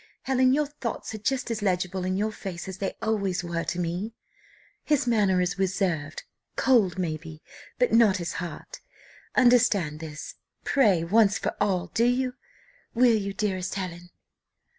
Helen, 0.23 0.51
your 0.51 0.65
thoughts 0.65 1.13
are 1.13 1.19
just 1.19 1.51
as 1.51 1.61
legible 1.61 2.03
in 2.05 2.17
your 2.17 2.31
face, 2.31 2.67
as 2.67 2.79
they 2.79 2.95
always 3.03 3.43
were 3.43 3.63
to 3.65 3.77
me. 3.77 4.15
His 4.83 5.05
manner 5.05 5.39
is 5.41 5.59
reserved 5.59 6.23
cold, 6.55 6.97
may 6.97 7.17
be 7.17 7.43
but 7.77 7.91
not 7.93 8.17
his 8.17 8.33
heart. 8.41 8.79
Understand 9.35 9.99
this, 9.99 10.33
pray 10.63 11.03
once 11.03 11.37
for 11.37 11.55
all. 11.61 11.91
Do 11.93 12.05
you? 12.05 12.33
will 12.95 13.13
you, 13.15 13.31
dearest 13.31 13.75
Helen?" 13.75 14.09